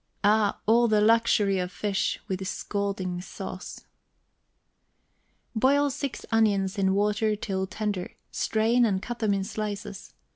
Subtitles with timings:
[0.23, 0.59] Ah!
[0.65, 3.81] all the luxury of fish, With scalding sauce.
[5.55, 10.15] Boil six onions in water till tender, strain, and cut them in slices.